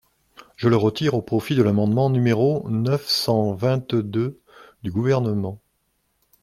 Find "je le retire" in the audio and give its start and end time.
0.55-1.13